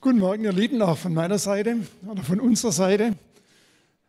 [0.00, 1.76] Guten Morgen, ihr Lieben, auch von meiner Seite
[2.06, 3.16] oder von unserer Seite.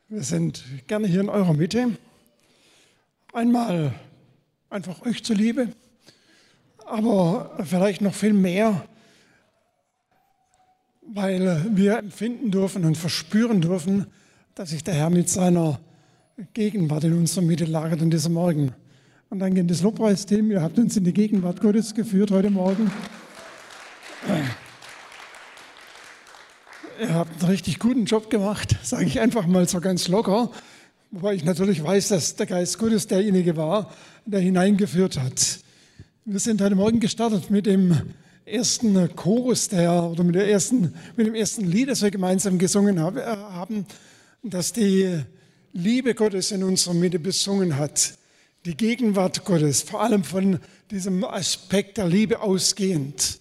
[0.08, 1.98] Wir sind gerne hier in eurer Mitte.
[3.34, 3.96] Einmal
[4.70, 5.70] einfach euch zuliebe,
[6.86, 8.86] aber vielleicht noch viel mehr,
[11.02, 14.06] weil wir empfinden dürfen und verspüren dürfen,
[14.54, 15.80] dass sich der Herr mit seiner
[16.54, 18.76] Gegenwart in unserer Mitte lagert an diesem Morgen.
[19.32, 20.52] Und dann geht das Lobpreisteam.
[20.52, 22.92] Ihr habt uns in die Gegenwart Gottes geführt heute Morgen.
[27.00, 30.52] Ihr habt einen richtig guten Job gemacht, sage ich einfach mal so ganz locker.
[31.12, 33.94] Wobei ich natürlich weiß, dass der Geist Gottes derjenige war,
[34.26, 35.60] der hineingeführt hat.
[36.26, 37.96] Wir sind heute Morgen gestartet mit dem
[38.44, 42.98] ersten Chorus, der, oder mit, der ersten, mit dem ersten Lied, das wir gemeinsam gesungen
[42.98, 43.86] äh, haben,
[44.44, 45.22] das die
[45.72, 48.16] Liebe Gottes in unserer Mitte besungen hat.
[48.66, 50.60] Die Gegenwart Gottes, vor allem von
[50.92, 53.40] diesem Aspekt der Liebe ausgehend.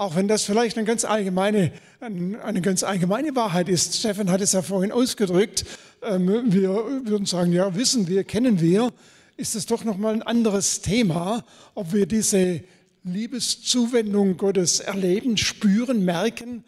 [0.00, 3.98] Auch wenn das vielleicht eine ganz allgemeine, eine ganz allgemeine Wahrheit ist.
[3.98, 5.66] Stefan hat es ja vorhin ausgedrückt.
[6.00, 6.70] Ähm, wir
[7.04, 8.94] würden sagen, ja, wissen wir, kennen wir.
[9.36, 12.62] Ist es doch nochmal ein anderes Thema, ob wir diese
[13.04, 16.64] Liebeszuwendung Gottes erleben, spüren, merken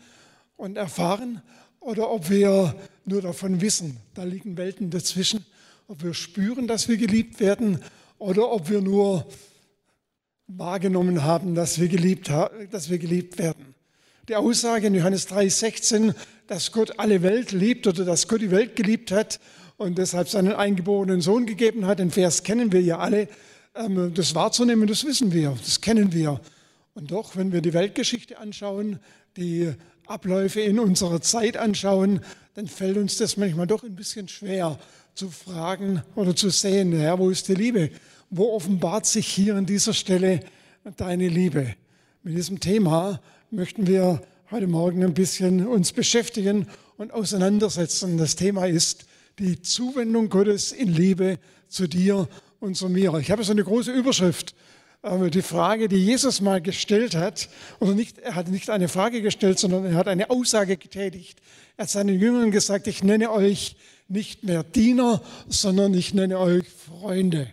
[0.58, 1.41] und erfahren
[1.80, 2.74] oder ob wir
[3.06, 3.96] nur davon wissen.
[4.12, 5.46] Da liegen Welten dazwischen.
[5.89, 7.78] Ob wir spüren, dass wir geliebt werden
[8.19, 9.27] oder ob wir nur
[10.46, 12.30] wahrgenommen haben, dass wir geliebt,
[12.70, 13.74] dass wir geliebt werden.
[14.28, 16.14] Die Aussage in Johannes 3,16,
[16.46, 19.40] dass Gott alle Welt liebt oder dass Gott die Welt geliebt hat
[19.76, 23.28] und deshalb seinen eingeborenen Sohn gegeben hat, den Vers kennen wir ja alle.
[23.74, 26.40] Ähm, das wahrzunehmen, das wissen wir, das kennen wir.
[26.94, 28.98] Und doch, wenn wir die Weltgeschichte anschauen,
[29.36, 29.72] die
[30.06, 32.20] Abläufe in unserer Zeit anschauen,
[32.54, 34.78] dann fällt uns das manchmal doch ein bisschen schwer
[35.14, 37.90] zu fragen oder zu sehen, Herr, wo ist die Liebe?
[38.34, 40.41] Wo offenbart sich hier an dieser Stelle
[40.97, 41.75] deine Liebe?
[42.22, 46.66] Mit diesem Thema möchten wir heute Morgen ein bisschen uns beschäftigen
[46.97, 48.16] und auseinandersetzen.
[48.16, 49.05] Das Thema ist
[49.39, 52.27] die Zuwendung Gottes in Liebe zu dir
[52.58, 53.12] und zu mir.
[53.20, 54.55] Ich habe so eine große Überschrift.
[55.30, 59.58] Die Frage, die Jesus mal gestellt hat, oder nicht, er hat nicht eine Frage gestellt,
[59.58, 61.39] sondern er hat eine Aussage getätigt.
[61.77, 63.77] Er hat seinen Jüngern gesagt, ich nenne euch
[64.08, 67.48] nicht mehr Diener, sondern ich nenne euch Freunde.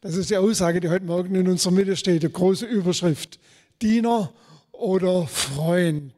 [0.00, 3.40] Das ist die Aussage, die heute Morgen in unserer Mitte steht, die große Überschrift.
[3.82, 4.32] Diener
[4.70, 6.14] oder Freund.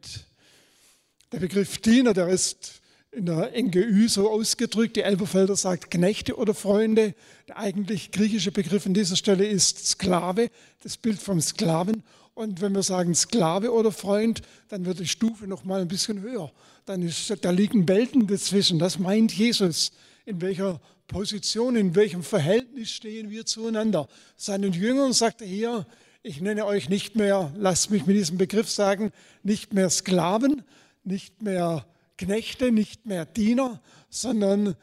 [1.31, 2.79] Der Begriff Diener, der ist
[3.11, 4.97] in der NGÜ so ausgedrückt.
[4.97, 7.15] Die Elberfelder sagt Knechte oder Freunde.
[7.47, 10.51] Der eigentlich griechische Begriff an dieser Stelle ist Sklave,
[10.83, 12.03] das Bild vom Sklaven.
[12.35, 16.21] Und wenn wir sagen Sklave oder Freund, dann wird die Stufe noch mal ein bisschen
[16.21, 16.51] höher.
[16.85, 18.77] Dann ist, da liegen Welten dazwischen.
[18.77, 19.91] Das meint Jesus.
[20.27, 20.79] In welcher
[21.11, 24.07] Position, in welchem Verhältnis stehen wir zueinander.
[24.37, 25.85] Seinen Jüngern sagt er hier,
[26.23, 29.11] ich nenne euch nicht mehr, lasst mich mit diesem Begriff sagen,
[29.43, 30.63] nicht mehr Sklaven,
[31.03, 31.85] nicht mehr
[32.17, 34.75] Knechte, nicht mehr Diener, sondern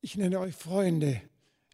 [0.00, 1.20] ich nenne euch Freunde.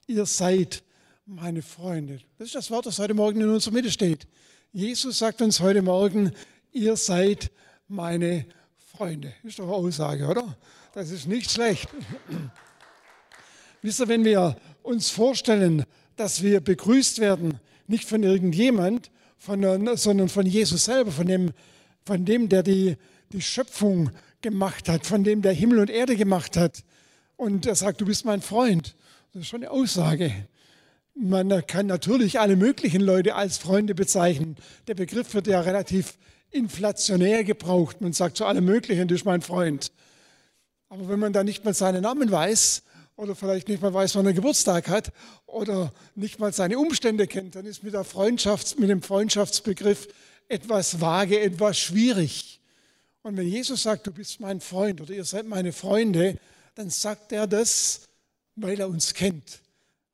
[0.07, 0.83] Ihr seid
[1.27, 2.21] meine Freunde.
[2.39, 4.27] Das ist das Wort, das heute Morgen in unserer Mitte steht.
[4.73, 6.33] Jesus sagt uns heute Morgen,
[6.73, 7.51] ihr seid
[7.87, 8.47] meine
[8.79, 9.35] Freunde.
[9.43, 10.57] Ist doch eine Aussage, oder?
[10.95, 11.89] Das ist nicht schlecht.
[13.85, 15.85] Wisst ihr, wenn wir uns vorstellen,
[16.17, 19.61] dass wir begrüßt werden, nicht von irgendjemand, von,
[19.99, 21.51] sondern von Jesus selber, von dem,
[22.07, 22.97] von dem der die,
[23.31, 26.83] die Schöpfung gemacht hat, von dem der Himmel und Erde gemacht hat.
[27.37, 28.97] Und er sagt, du bist mein Freund.
[29.35, 30.33] Das ist schon eine Aussage.
[31.15, 34.57] Man kann natürlich alle möglichen Leute als Freunde bezeichnen.
[34.87, 36.17] Der Begriff wird ja relativ
[36.51, 38.01] inflationär gebraucht.
[38.01, 39.93] Man sagt zu allem Möglichen, du bist mein Freund.
[40.89, 42.83] Aber wenn man da nicht mal seinen Namen weiß,
[43.17, 45.13] oder vielleicht nicht mal weiß, wann er Geburtstag hat
[45.47, 50.09] oder nicht mal seine Umstände kennt, dann ist mit, der Freundschafts-, mit dem Freundschaftsbegriff
[50.49, 52.61] etwas vage, etwas schwierig.
[53.23, 56.39] Und wenn Jesus sagt, du bist mein Freund oder ihr seid meine Freunde,
[56.75, 58.03] dann sagt er das,
[58.57, 59.61] weil er uns kennt,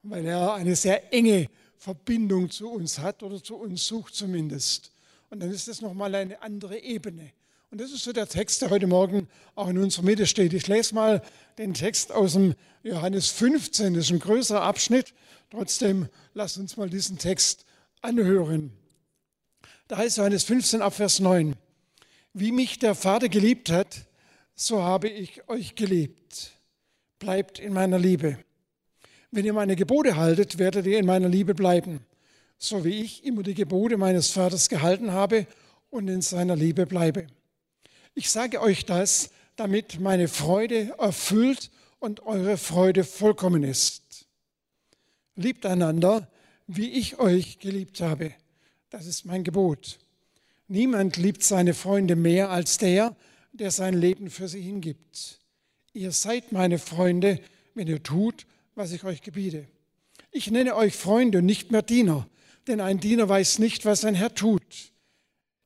[0.02, 4.92] weil er eine sehr enge Verbindung zu uns hat oder zu uns sucht zumindest.
[5.30, 7.32] Und dann ist das nochmal eine andere Ebene.
[7.70, 10.52] Und das ist so der Text, der heute Morgen auch in unserer Mitte steht.
[10.54, 11.22] Ich lese mal
[11.56, 15.14] den Text aus dem Johannes 15, das ist ein größerer Abschnitt.
[15.50, 17.64] Trotzdem lasst uns mal diesen Text
[18.02, 18.72] anhören.
[19.86, 21.54] Da heißt Johannes 15 ab Vers 9,
[22.32, 24.06] wie mich der Vater geliebt hat,
[24.56, 26.52] so habe ich euch geliebt.
[27.20, 28.38] Bleibt in meiner Liebe.
[29.30, 32.00] Wenn ihr meine Gebote haltet, werdet ihr in meiner Liebe bleiben,
[32.58, 35.46] so wie ich immer die Gebote meines Vaters gehalten habe
[35.88, 37.28] und in seiner Liebe bleibe.
[38.14, 44.26] Ich sage euch das, damit meine Freude erfüllt und eure Freude vollkommen ist.
[45.36, 46.28] Liebt einander,
[46.66, 48.32] wie ich euch geliebt habe.
[48.90, 49.98] Das ist mein Gebot.
[50.68, 53.16] Niemand liebt seine Freunde mehr als der,
[53.52, 55.40] der sein Leben für sie hingibt.
[55.92, 57.40] Ihr seid meine Freunde,
[57.74, 59.66] wenn ihr tut, was ich euch gebiete.
[60.30, 62.28] Ich nenne euch Freunde und nicht mehr Diener,
[62.66, 64.92] denn ein Diener weiß nicht, was sein Herr tut.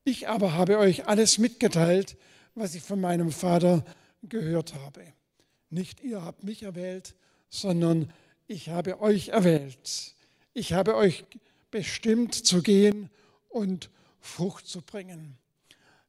[0.04, 2.16] Ich aber habe euch alles mitgeteilt,
[2.54, 3.84] was ich von meinem Vater
[4.22, 5.02] gehört habe.
[5.70, 7.14] Nicht ihr habt mich erwählt,
[7.48, 8.12] sondern
[8.46, 10.14] ich habe euch erwählt.
[10.52, 11.24] Ich habe euch
[11.70, 13.10] bestimmt zu gehen
[13.48, 13.90] und
[14.20, 15.36] Frucht zu bringen.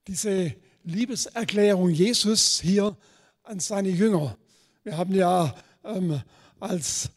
[0.07, 0.53] Diese
[0.83, 2.95] Liebeserklärung Jesus hier
[3.44, 4.38] an seine Jünger.
[4.83, 6.21] Wir haben ja ähm,
[6.59, 7.09] als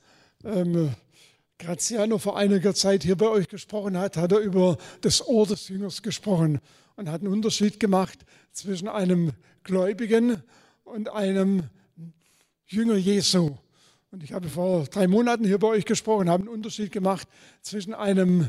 [0.44, 0.94] ähm,
[1.58, 5.68] Graziano vor einiger Zeit hier bei euch gesprochen hat, hat er über das Ohr des
[5.68, 6.60] Jüngers gesprochen
[6.98, 8.18] und hat einen Unterschied gemacht
[8.50, 9.30] zwischen einem
[9.62, 10.42] Gläubigen
[10.82, 11.62] und einem
[12.66, 13.56] Jünger Jesu.
[14.10, 17.28] Und ich habe vor drei Monaten hier bei euch gesprochen, habe einen Unterschied gemacht
[17.62, 18.48] zwischen einem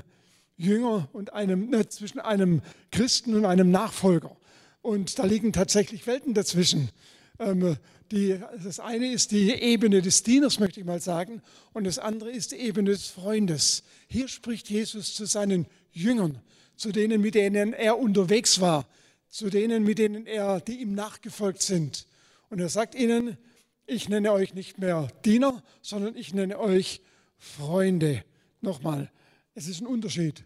[0.58, 2.62] Jünger und einem, ne, zwischen einem
[2.92, 4.36] Christen und einem Nachfolger.
[4.82, 6.90] Und da liegen tatsächlich Welten dazwischen.
[7.38, 7.78] Ähm,
[8.12, 11.44] die, das eine ist die Ebene des Dieners, möchte ich mal sagen,
[11.74, 13.84] und das andere ist die Ebene des Freundes.
[14.08, 16.40] Hier spricht Jesus zu seinen Jüngern,
[16.80, 18.88] zu denen, mit denen er unterwegs war,
[19.28, 22.08] zu denen, mit denen er, die ihm nachgefolgt sind.
[22.50, 23.38] Und er sagt ihnen,
[23.86, 27.02] ich nenne euch nicht mehr Diener, sondern ich nenne euch
[27.38, 28.24] Freunde.
[28.62, 29.12] Nochmal,
[29.56, 30.46] es ist ein Unterschied.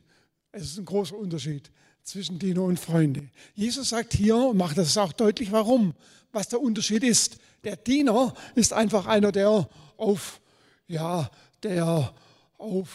[0.51, 1.69] Es ist ein großer Unterschied
[2.01, 3.29] zwischen Diener und Freunde.
[3.53, 5.93] Jesus sagt hier und macht das auch deutlich, warum,
[6.31, 7.37] was der Unterschied ist.
[7.63, 10.41] Der Diener ist einfach einer, der auf,
[10.87, 11.29] ja,
[11.61, 12.13] der
[12.57, 12.89] auf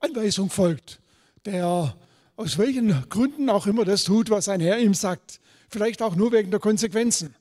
[0.00, 1.00] Anweisung folgt,
[1.44, 1.96] der
[2.36, 5.40] aus welchen Gründen auch immer das tut, was sein Herr ihm sagt.
[5.68, 7.34] Vielleicht auch nur wegen der Konsequenzen.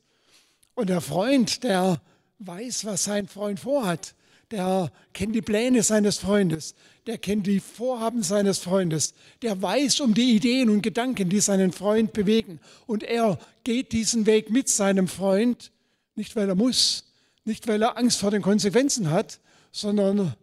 [0.76, 2.02] Und der Freund, der
[2.40, 4.14] weiß, was sein Freund vorhat
[4.52, 6.74] der kennt die Pläne seines Freundes,
[7.06, 11.72] der kennt die Vorhaben seines Freundes, der weiß um die Ideen und Gedanken, die seinen
[11.72, 12.60] Freund bewegen.
[12.88, 15.72] Und er geht diesen Weg mit seinem Freund,
[16.16, 17.06] nicht weil er muss,
[17.46, 19.40] nicht weil er Angst vor den Konsequenzen hat,
[19.72, 20.34] sondern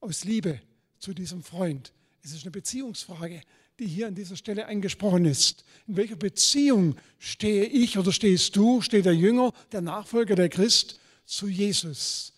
[0.00, 0.60] aus Liebe
[0.98, 1.92] zu diesem Freund.
[2.22, 3.40] Es ist eine Beziehungsfrage,
[3.78, 5.64] die hier an dieser Stelle angesprochen ist.
[5.86, 11.00] In welcher Beziehung stehe ich oder stehst du, steht der Jünger, der Nachfolger, der Christ
[11.24, 12.34] zu Jesus?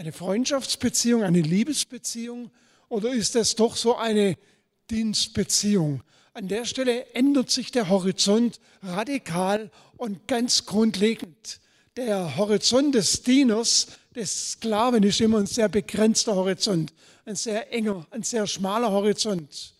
[0.00, 2.50] eine Freundschaftsbeziehung, eine Liebesbeziehung
[2.88, 4.38] oder ist es doch so eine
[4.90, 6.02] Dienstbeziehung?
[6.32, 11.60] An der Stelle ändert sich der Horizont radikal und ganz grundlegend.
[11.96, 16.92] Der Horizont des Dieners, des Sklaven ist immer ein sehr begrenzter Horizont,
[17.24, 19.74] ein sehr enger, ein sehr schmaler Horizont.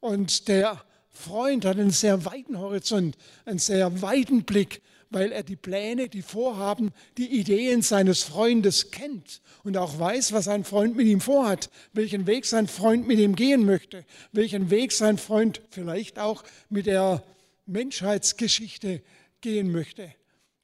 [0.00, 5.56] Und der Freund hat einen sehr weiten Horizont, einen sehr weiten Blick, weil er die
[5.56, 11.06] Pläne, die Vorhaben, die Ideen seines Freundes kennt und auch weiß, was sein Freund mit
[11.06, 16.18] ihm vorhat, welchen Weg sein Freund mit ihm gehen möchte, welchen Weg sein Freund vielleicht
[16.18, 17.22] auch mit der
[17.66, 19.00] Menschheitsgeschichte
[19.40, 20.12] gehen möchte.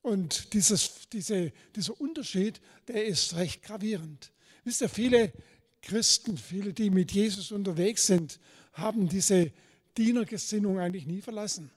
[0.02, 4.32] Und dieses, diese, dieser Unterschied, der ist recht gravierend.
[4.64, 5.32] Wisst ihr, viele
[5.80, 8.38] Christen, viele, die mit Jesus unterwegs sind,
[8.72, 9.52] haben diese
[9.96, 11.70] Dienergesinnung eigentlich nie verlassen.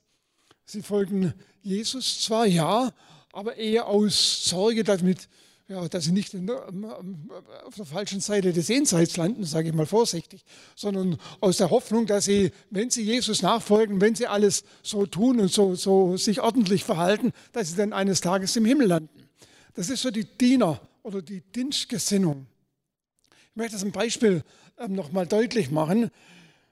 [0.65, 2.91] Sie folgen Jesus zwar, ja,
[3.31, 5.27] aber eher aus Sorge damit,
[5.67, 9.87] ja, dass sie nicht in, auf der falschen Seite des Jenseits landen, sage ich mal
[9.87, 10.43] vorsichtig,
[10.75, 15.39] sondern aus der Hoffnung, dass sie, wenn sie Jesus nachfolgen, wenn sie alles so tun
[15.39, 19.27] und so, so sich ordentlich verhalten, dass sie dann eines Tages im Himmel landen.
[19.73, 22.45] Das ist so die Diener- oder die Dienstgesinnung.
[23.49, 24.43] Ich möchte das ein Beispiel
[24.77, 26.11] ähm, nochmal deutlich machen.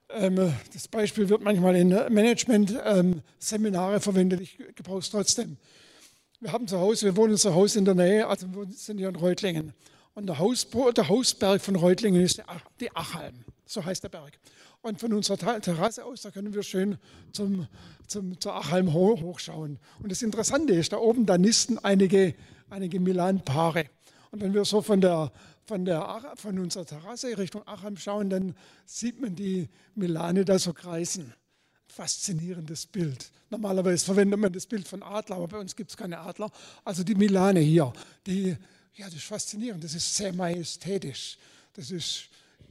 [0.10, 4.42] Ähm, das Beispiel wird manchmal in Management-Seminare verwendet.
[4.42, 5.58] Ich gebrauche es trotzdem.
[6.44, 9.08] Wir haben zu Hause, wir wohnen zu Hause in der Nähe, also wir sind hier
[9.08, 9.72] in Reutlingen.
[10.14, 12.44] Und der, Haus, der Hausberg von Reutlingen ist
[12.82, 14.38] die Achalm, so heißt der Berg.
[14.82, 16.98] Und von unserer Terrasse aus, da können wir schön
[17.32, 17.66] zum,
[18.08, 19.80] zum, zur Achalm hochschauen.
[20.02, 22.36] Und das Interessante ist, da oben, da nisten einige,
[22.70, 23.86] einige Milan-Paare.
[24.32, 25.32] Und wenn wir so von der
[25.64, 28.54] von, der, von unserer Terrasse Richtung Acham schauen, dann
[28.86, 31.34] sieht man die Milane da so kreisen.
[31.96, 33.32] Faszinierendes Bild.
[33.50, 36.52] Normalerweise verwendet man das Bild von Adler, aber bei uns gibt es keine Adler.
[36.84, 37.94] Also die Milane hier,
[38.26, 38.56] die,
[38.96, 41.38] ja, das ist faszinierend, das ist sehr majestätisch,
[41.74, 42.30] das ist,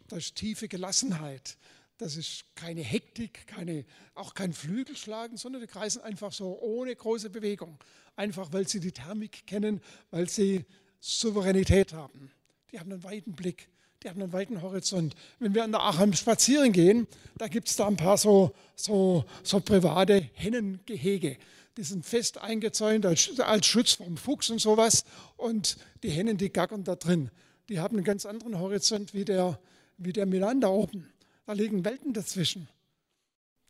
[0.08, 1.56] das ist tiefe Gelassenheit,
[1.98, 7.30] das ist keine Hektik, keine, auch kein Flügelschlagen, sondern die kreisen einfach so ohne große
[7.30, 7.78] Bewegung.
[8.16, 10.64] Einfach weil sie die Thermik kennen, weil sie
[11.00, 12.30] Souveränität haben
[12.72, 13.68] die haben einen weiten Blick,
[14.02, 15.14] die haben einen weiten Horizont.
[15.38, 17.06] Wenn wir an der Acham spazieren gehen,
[17.38, 21.36] da gibt es da ein paar so, so, so private Hennengehege.
[21.76, 25.04] Die sind fest eingezäunt als, als Schutz vom Fuchs und sowas.
[25.36, 27.30] Und die Hennen, die gackern da drin.
[27.68, 29.58] Die haben einen ganz anderen Horizont wie der,
[29.96, 31.10] wie der Milan da oben.
[31.46, 32.68] Da liegen Welten dazwischen.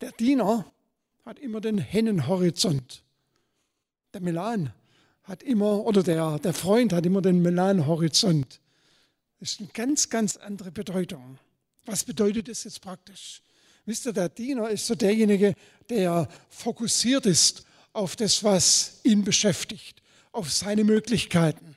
[0.01, 0.65] Der Diener
[1.25, 3.03] hat immer den Hennenhorizont.
[4.15, 4.73] Der Milan
[5.23, 8.61] hat immer, oder der, der Freund hat immer den Milan-Horizont.
[9.43, 11.37] Das ist eine ganz, ganz andere Bedeutung.
[11.85, 13.43] Was bedeutet das jetzt praktisch?
[13.87, 15.57] Wisst ihr, der Diener ist so derjenige,
[15.91, 21.75] der fokussiert ist auf das, was ihn beschäftigt, auf seine Möglichkeiten,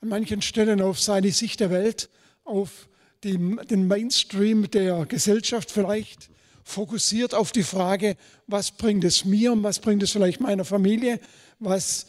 [0.00, 2.08] an manchen Stellen auf seine Sicht der Welt,
[2.44, 2.88] auf
[3.24, 3.36] die,
[3.66, 6.30] den Mainstream der Gesellschaft vielleicht,
[6.64, 11.20] fokussiert auf die Frage, was bringt es mir, was bringt es vielleicht meiner Familie,
[11.58, 12.06] was,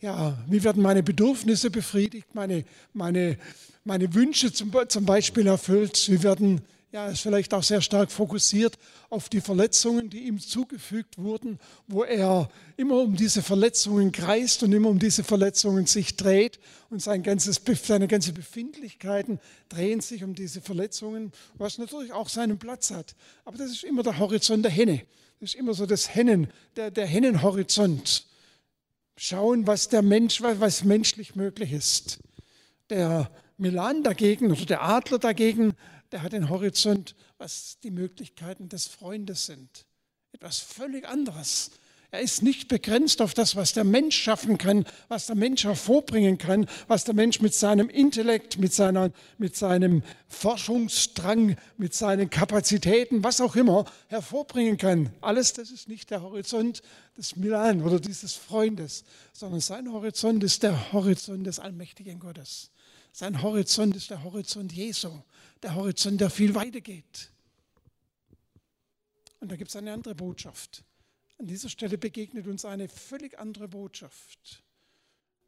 [0.00, 2.64] ja, wie werden meine Bedürfnisse befriedigt, meine,
[2.94, 3.36] meine,
[3.84, 8.76] meine Wünsche zum, Beispiel erfüllt, wie werden ja, ist vielleicht auch sehr stark fokussiert
[9.10, 14.72] auf die Verletzungen, die ihm zugefügt wurden, wo er immer um diese Verletzungen kreist und
[14.72, 16.58] immer um diese Verletzungen sich dreht
[16.88, 22.58] und sein ganzes, seine ganzen Befindlichkeiten drehen sich um diese Verletzungen, was natürlich auch seinen
[22.58, 23.14] Platz hat.
[23.44, 25.02] Aber das ist immer der Horizont der Henne.
[25.38, 28.26] Das ist immer so das Hennen, der, der Hennenhorizont.
[29.16, 32.18] Schauen, was der Mensch, was menschlich möglich ist.
[32.88, 35.74] Der Milan dagegen oder der Adler dagegen
[36.12, 39.86] der hat den Horizont, was die Möglichkeiten des Freundes sind.
[40.32, 41.70] Etwas völlig anderes.
[42.12, 46.38] Er ist nicht begrenzt auf das, was der Mensch schaffen kann, was der Mensch hervorbringen
[46.38, 53.22] kann, was der Mensch mit seinem Intellekt, mit, seiner, mit seinem Forschungsdrang, mit seinen Kapazitäten,
[53.22, 55.10] was auch immer, hervorbringen kann.
[55.20, 56.82] Alles das ist nicht der Horizont
[57.16, 62.72] des Milan oder dieses Freundes, sondern sein Horizont ist der Horizont des allmächtigen Gottes.
[63.12, 65.10] Sein Horizont ist der Horizont Jesu,
[65.62, 67.30] der Horizont, der viel weiter geht.
[69.40, 70.84] Und da gibt es eine andere Botschaft.
[71.38, 74.62] An dieser Stelle begegnet uns eine völlig andere Botschaft.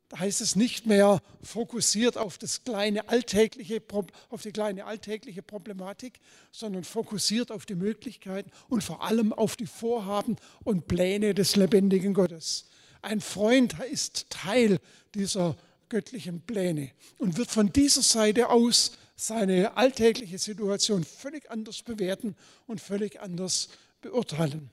[0.09, 3.83] Da heißt es nicht mehr fokussiert auf, das kleine alltägliche,
[4.29, 9.67] auf die kleine alltägliche Problematik, sondern fokussiert auf die Möglichkeiten und vor allem auf die
[9.67, 12.67] Vorhaben und Pläne des lebendigen Gottes.
[13.01, 14.81] Ein Freund ist Teil
[15.15, 15.57] dieser
[15.93, 22.35] göttlichen Pläne und wird von dieser Seite aus seine alltägliche Situation völlig anders bewerten
[22.67, 23.69] und völlig anders
[24.01, 24.71] beurteilen.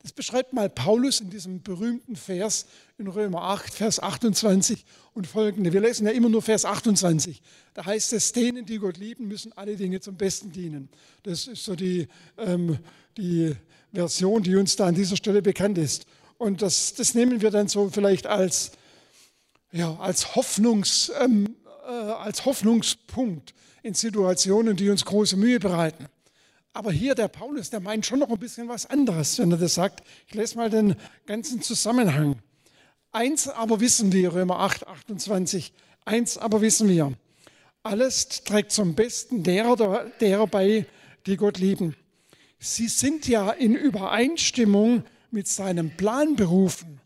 [0.00, 2.64] Das beschreibt mal Paulus in diesem berühmten Vers
[2.96, 5.74] in Römer 8, Vers 28 und folgende.
[5.74, 7.42] Wir lesen ja immer nur Vers 28.
[7.74, 10.88] Da heißt es, denen, die Gott lieben, müssen alle Dinge zum Besten dienen.
[11.24, 12.78] Das ist so die, ähm,
[13.18, 13.54] die
[13.92, 16.06] Version, die uns da an dieser Stelle bekannt ist.
[16.38, 18.72] Und das, das nehmen wir dann so vielleicht als,
[19.74, 26.06] ja, als, Hoffnungs, ähm, äh, als Hoffnungspunkt in Situationen, die uns große Mühe bereiten.
[26.72, 29.74] Aber hier der Paulus, der meint schon noch ein bisschen was anderes, wenn er das
[29.74, 30.02] sagt.
[30.26, 32.36] Ich lese mal den ganzen Zusammenhang.
[33.12, 35.72] Eins aber wissen wir, Römer 8, 28,
[36.04, 37.12] eins aber wissen wir,
[37.82, 40.86] alles trägt zum Besten derer, derer bei,
[41.26, 41.94] die Gott lieben.
[42.58, 47.00] Sie sind ja in Übereinstimmung mit seinem Plan berufen.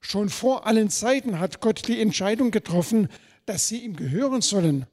[0.00, 3.08] Schon vor allen Zeiten hat Gott die Entscheidung getroffen,
[3.46, 4.86] dass sie ihm gehören sollen.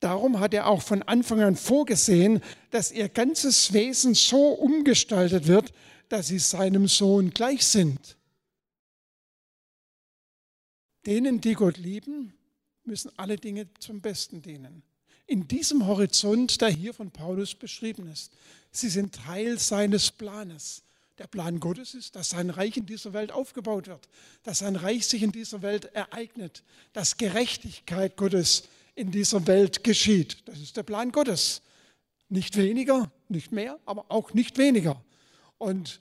[0.00, 5.72] Darum hat er auch von Anfang an vorgesehen, dass ihr ganzes Wesen so umgestaltet wird,
[6.08, 8.16] dass sie seinem Sohn gleich sind.
[11.06, 12.34] Denen, die Gott lieben,
[12.84, 14.82] müssen alle Dinge zum Besten dienen.
[15.26, 18.32] In diesem Horizont, der hier von Paulus beschrieben ist.
[18.70, 20.83] Sie sind Teil seines Planes.
[21.18, 24.08] Der Plan Gottes ist, dass sein Reich in dieser Welt aufgebaut wird,
[24.42, 28.64] dass sein Reich sich in dieser Welt ereignet, dass Gerechtigkeit Gottes
[28.96, 30.38] in dieser Welt geschieht.
[30.46, 31.62] Das ist der Plan Gottes.
[32.28, 35.00] Nicht weniger, nicht mehr, aber auch nicht weniger.
[35.58, 36.00] Und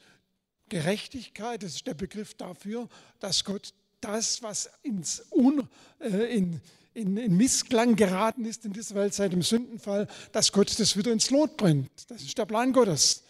[0.70, 2.90] Gerechtigkeit, das ist der Begriff dafür,
[3.20, 5.68] dass Gott das, was ins Un,
[6.00, 6.60] äh, in,
[6.94, 11.12] in, in, Missklang geraten ist in dieser Welt seit dem Sündenfall, dass Gott das wieder
[11.12, 11.90] ins Lot bringt.
[12.10, 13.24] Das ist der Plan Gottes.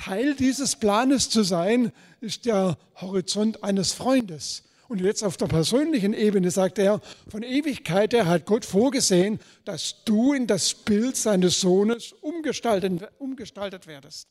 [0.00, 1.92] Teil dieses Planes zu sein,
[2.22, 4.62] ist der Horizont eines Freundes.
[4.88, 10.02] Und jetzt auf der persönlichen Ebene sagt er, von Ewigkeit her hat Gott vorgesehen, dass
[10.04, 14.28] du in das Bild seines Sohnes umgestaltet, umgestaltet werdest.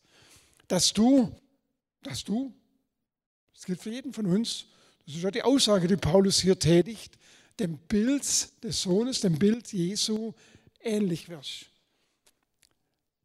[0.67, 1.31] Dass du,
[2.01, 2.51] dass du,
[3.53, 4.65] das gilt für jeden von uns,
[5.05, 7.17] das ist ja die Aussage, die Paulus hier tätigt,
[7.59, 8.23] dem Bild
[8.63, 10.33] des Sohnes, dem Bild Jesu
[10.81, 11.67] ähnlich wirst.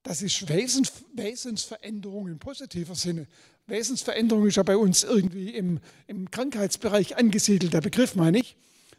[0.05, 3.27] Das ist Wesens, Wesensveränderung im positiver Sinne.
[3.67, 8.55] Wesensveränderung ist ja bei uns irgendwie im, im Krankheitsbereich angesiedelt, der Begriff meine ich.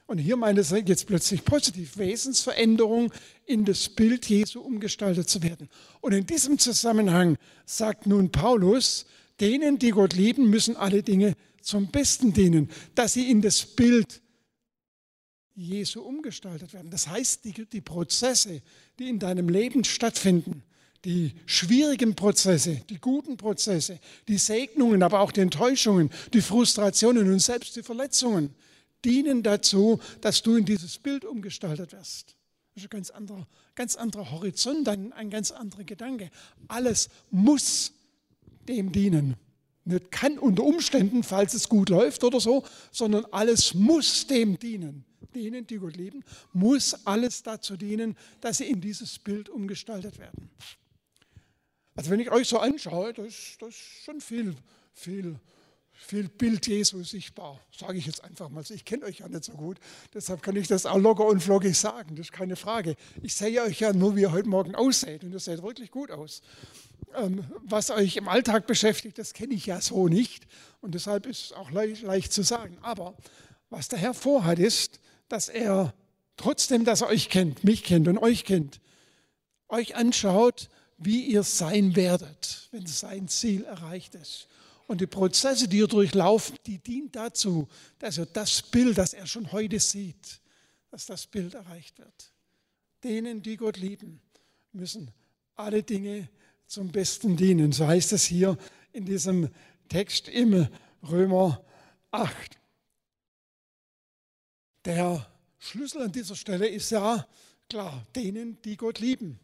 [0.08, 3.14] Und hier meine ich jetzt plötzlich positiv, Wesensveränderung
[3.46, 5.70] in das Bild Jesu umgestaltet zu werden.
[6.02, 9.06] Und in diesem Zusammenhang sagt nun Paulus,
[9.40, 14.24] denen, die Gott lieben, müssen alle Dinge zum Besten dienen, dass sie in das Bild
[15.54, 16.90] Jesu umgestaltet werden.
[16.90, 18.64] Das heißt, die, die Prozesse,
[18.98, 20.64] die in deinem Leben stattfinden,
[21.06, 27.40] die schwierigen Prozesse, die guten Prozesse, die Segnungen, aber auch die Enttäuschungen, die Frustrationen und
[27.40, 28.54] selbst die Verletzungen
[29.06, 32.36] dienen dazu, dass du in dieses Bild umgestaltet wirst.
[32.74, 36.32] Das ist ein ganz anderer, ganz anderer Horizont, ein, ein ganz anderer Gedanke.
[36.68, 37.94] Alles muss
[38.68, 39.36] dem dienen.
[39.86, 45.06] Nicht kann unter Umständen, falls es gut läuft oder so, sondern alles muss dem dienen.
[45.36, 50.50] Denen, die Gott lieben, muss alles dazu dienen, dass sie in dieses Bild umgestaltet werden.
[51.96, 54.56] Also wenn ich euch so anschaue, das, das ist schon viel,
[54.94, 55.40] viel,
[55.94, 58.64] viel Bild Jesu sichtbar, sage ich jetzt einfach mal.
[58.70, 59.78] Ich kenne euch ja nicht so gut,
[60.14, 62.96] deshalb kann ich das auch locker und flockig sagen, das ist keine Frage.
[63.24, 66.12] Ich sehe euch ja nur, wie ihr heute Morgen ausseht und ihr seht wirklich gut
[66.12, 66.42] aus.
[67.16, 70.48] Ähm, was euch im Alltag beschäftigt, das kenne ich ja so nicht
[70.82, 72.78] und deshalb ist es auch leicht, leicht zu sagen.
[72.82, 73.16] Aber
[73.70, 75.00] was der Herr vorhat, ist,
[75.30, 75.94] dass er
[76.36, 78.82] trotzdem, dass er euch kennt, mich kennt und euch kennt,
[79.70, 84.48] euch anschaut, wie ihr sein werdet, wenn sein Ziel erreicht ist.
[84.88, 87.68] Und die Prozesse, die ihr durchlaufen, die dienen dazu,
[88.00, 90.40] dass ihr das Bild, das er schon heute sieht,
[90.92, 92.32] dass das Bild erreicht wird.
[93.04, 94.22] Denen, die Gott lieben,
[94.72, 95.12] müssen
[95.56, 96.30] alle Dinge
[96.68, 97.72] zum Besten dienen.
[97.72, 98.58] So heißt es hier
[98.92, 99.50] in diesem
[99.90, 100.68] Text im
[101.04, 101.64] Römer
[102.12, 102.60] 8.
[104.86, 107.28] Der Schlüssel an dieser Stelle ist ja
[107.70, 109.40] klar, denen, die Gott lieben.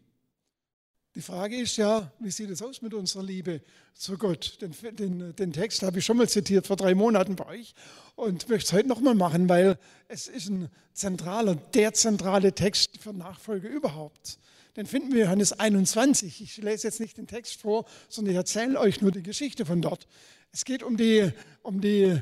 [1.14, 3.62] Die Frage ist ja, wie sieht es aus mit unserer Liebe
[3.94, 4.58] zu Gott?
[4.62, 7.74] Den, den, den Text habe ich schon mal zitiert vor drei Monaten bei euch
[8.16, 9.78] und möchte es heute nochmal machen, weil
[10.08, 14.40] es ist ein zentraler, der zentrale Text für Nachfolge überhaupt.
[14.78, 16.42] Den finden wir in Johannes 21.
[16.42, 19.82] Ich lese jetzt nicht den Text vor, sondern ich erzähle euch nur die Geschichte von
[19.82, 20.08] dort.
[20.54, 21.30] Es geht um, die,
[21.62, 22.22] um die,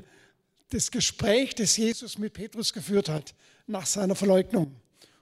[0.72, 3.36] das Gespräch, das Jesus mit Petrus geführt hat
[3.67, 4.75] nach seiner Verleugnung.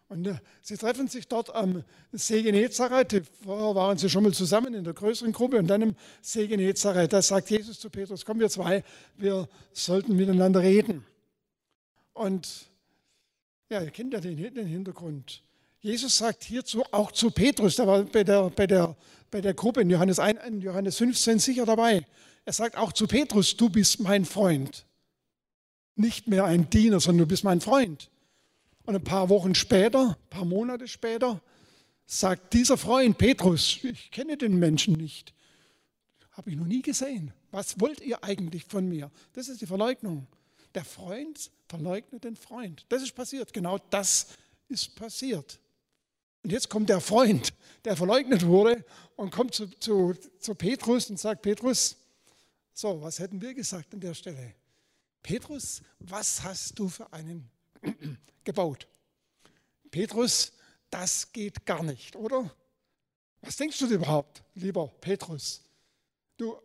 [0.09, 1.83] Und äh, sie treffen sich dort am
[2.13, 3.23] See Genezareth.
[3.43, 7.11] Vorher waren sie schon mal zusammen in der größeren Gruppe und dann im See Genezareth.
[7.11, 8.83] Da sagt Jesus zu Petrus, komm wir zwei,
[9.17, 11.05] wir sollten miteinander reden.
[12.13, 12.67] Und
[13.69, 15.43] ja, ihr kennt ja den, den Hintergrund.
[15.79, 18.95] Jesus sagt hierzu auch zu Petrus, der war bei der, bei der,
[19.29, 22.05] bei der Gruppe in Johannes, 1, in Johannes 15 sicher dabei.
[22.45, 24.85] Er sagt auch zu Petrus, du bist mein Freund.
[25.95, 28.09] Nicht mehr ein Diener, sondern du bist mein Freund.
[28.87, 31.41] Und ein paar Wochen später, ein paar Monate später,
[32.05, 35.33] sagt dieser Freund Petrus, ich kenne den Menschen nicht,
[36.31, 37.33] habe ich noch nie gesehen.
[37.51, 39.11] Was wollt ihr eigentlich von mir?
[39.33, 40.25] Das ist die Verleugnung.
[40.73, 42.85] Der Freund verleugnet den Freund.
[42.87, 43.51] Das ist passiert.
[43.51, 44.27] Genau das
[44.69, 45.59] ist passiert.
[46.43, 48.85] Und jetzt kommt der Freund, der verleugnet wurde,
[49.17, 51.97] und kommt zu, zu, zu Petrus und sagt, Petrus,
[52.73, 54.55] so, was hätten wir gesagt an der Stelle?
[55.21, 57.49] Petrus, was hast du für einen
[58.43, 58.87] gebaut.
[59.91, 60.53] Petrus,
[60.89, 62.55] das geht gar nicht, oder?
[63.41, 65.63] Was denkst du überhaupt, lieber Petrus?
[66.37, 66.57] Du,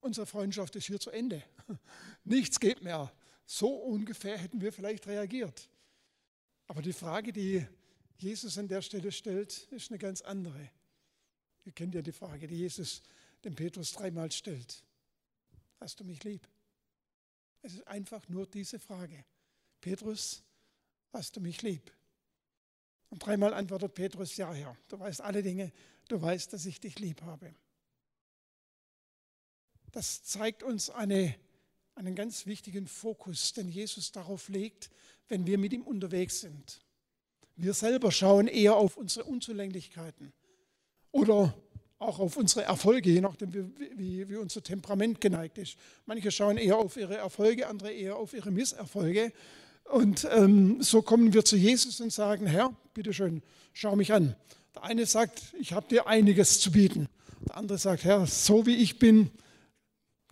[0.00, 1.42] unsere Freundschaft ist hier zu Ende.
[2.24, 3.12] Nichts geht mehr.
[3.46, 5.68] So ungefähr hätten wir vielleicht reagiert.
[6.66, 7.66] Aber die Frage, die
[8.18, 10.70] Jesus an der Stelle stellt, ist eine ganz andere.
[11.64, 13.02] Ihr kennt ja die Frage, die Jesus
[13.44, 14.82] dem Petrus dreimal stellt.
[15.80, 16.46] Hast du mich lieb?
[17.62, 19.24] Es ist einfach nur diese Frage.
[19.84, 20.42] Petrus,
[21.12, 21.92] hast du mich lieb?
[23.10, 25.72] Und dreimal antwortet Petrus, ja, Herr, du weißt alle Dinge,
[26.08, 27.54] du weißt, dass ich dich lieb habe.
[29.92, 31.34] Das zeigt uns eine,
[31.96, 34.90] einen ganz wichtigen Fokus, den Jesus darauf legt,
[35.28, 36.80] wenn wir mit ihm unterwegs sind.
[37.54, 40.32] Wir selber schauen eher auf unsere Unzulänglichkeiten
[41.10, 41.54] oder
[41.98, 45.76] auch auf unsere Erfolge, je nachdem, wie, wie, wie, unser Temperament geneigt ist.
[46.06, 49.30] Manche schauen eher auf ihre Erfolge, andere eher auf ihre Misserfolge.
[49.84, 53.42] Und ähm, so kommen wir zu Jesus und sagen, Herr, bitteschön,
[53.72, 54.34] schau mich an.
[54.74, 57.08] Der eine sagt, ich habe dir einiges zu bieten.
[57.46, 59.30] Der andere sagt, Herr, so wie ich bin,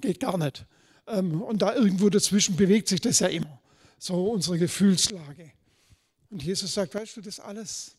[0.01, 0.67] geht gar nicht.
[1.07, 3.61] Ähm, und da irgendwo dazwischen bewegt sich das ja immer.
[3.99, 5.53] So unsere Gefühlslage.
[6.31, 7.97] Und Jesus sagt, weißt du, das alles,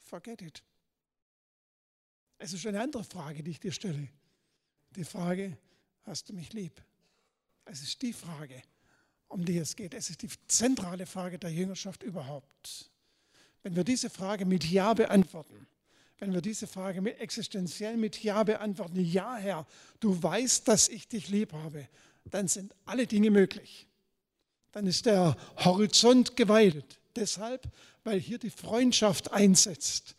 [0.00, 0.62] forget it.
[2.38, 4.08] Es ist eine andere Frage, die ich dir stelle.
[4.96, 5.56] Die Frage,
[6.02, 6.82] hast du mich lieb?
[7.64, 8.62] Es ist die Frage
[9.32, 9.94] um die es geht.
[9.94, 12.90] Es ist die zentrale Frage der Jüngerschaft überhaupt.
[13.62, 15.66] Wenn wir diese Frage mit Ja beantworten,
[16.18, 19.66] wenn wir diese Frage mit existenziell mit Ja beantworten, ja Herr,
[20.00, 21.88] du weißt, dass ich dich lieb habe,
[22.24, 23.88] dann sind alle Dinge möglich.
[24.70, 27.00] Dann ist der Horizont geweitet.
[27.16, 27.68] Deshalb,
[28.04, 30.14] weil hier die Freundschaft einsetzt.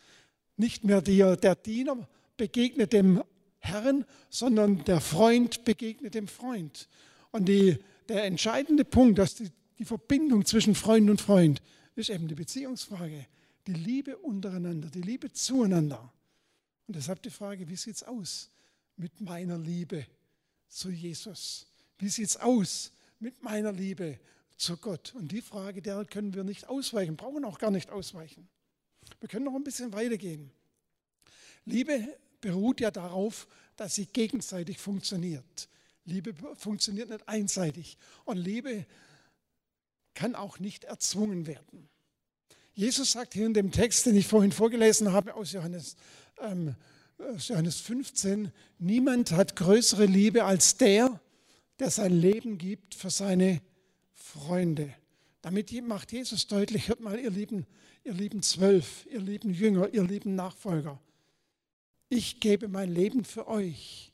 [0.57, 3.23] Nicht mehr der, der Diener begegnet dem
[3.59, 6.89] Herrn, sondern der Freund begegnet dem Freund.
[7.31, 11.61] Und die der entscheidende Punkt, dass die, die Verbindung zwischen Freund und Freund
[11.95, 13.27] ist eben die Beziehungsfrage,
[13.67, 16.11] die Liebe untereinander, die Liebe zueinander.
[16.87, 18.51] Und deshalb die Frage, wie sieht es aus
[18.97, 20.05] mit meiner Liebe
[20.67, 21.67] zu Jesus?
[21.97, 24.19] Wie sieht es aus mit meiner Liebe
[24.57, 25.13] zu Gott?
[25.15, 28.49] Und die Frage, der können wir nicht ausweichen, brauchen auch gar nicht ausweichen.
[29.19, 30.51] Wir können noch ein bisschen weitergehen.
[31.65, 35.69] Liebe beruht ja darauf, dass sie gegenseitig funktioniert.
[36.05, 37.97] Liebe funktioniert nicht einseitig.
[38.25, 38.85] Und Liebe
[40.13, 41.89] kann auch nicht erzwungen werden.
[42.73, 45.95] Jesus sagt hier in dem Text, den ich vorhin vorgelesen habe aus Johannes,
[46.39, 46.75] ähm,
[47.17, 51.19] aus Johannes 15, niemand hat größere Liebe als der,
[51.79, 53.61] der sein Leben gibt für seine
[54.11, 54.93] Freunde.
[55.41, 57.65] Damit macht Jesus deutlich, hört mal, ihr lieben,
[58.03, 60.99] ihr lieben Zwölf, ihr lieben Jünger, ihr lieben Nachfolger,
[62.09, 64.11] ich gebe mein Leben für euch.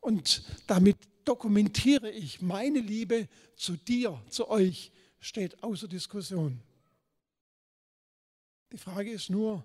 [0.00, 6.60] Und damit dokumentiere ich meine Liebe zu dir, zu euch, steht außer Diskussion.
[8.72, 9.64] Die Frage ist nur,